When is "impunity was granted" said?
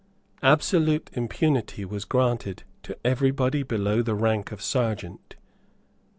1.13-2.63